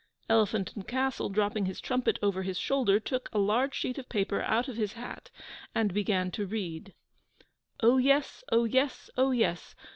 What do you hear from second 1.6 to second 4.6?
his trumpet over his shoulder, took a large sheet of paper